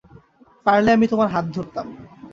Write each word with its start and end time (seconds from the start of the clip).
পারলে 0.65 0.89
আমি 0.93 1.05
তোমার 1.07 1.27
হাত 1.27 1.45
ধরতাম। 1.55 1.87